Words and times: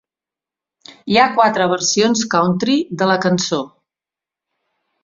Hi 1.15 1.19
ha 1.19 1.33
quatre 1.35 1.67
versions 1.75 2.25
country 2.35 2.81
de 3.03 3.13
la 3.13 3.21
cançó. 3.29 3.63